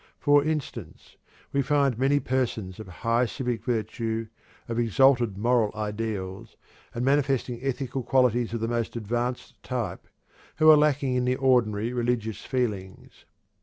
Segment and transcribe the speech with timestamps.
[0.19, 1.17] For instance,
[1.53, 4.29] we find many persons of high civic virtue,
[4.67, 6.57] of exalted moral ideals,
[6.95, 10.07] and manifesting ethical qualities of the most advanced type,
[10.55, 13.25] who are lacking in the ordinary religious feelings.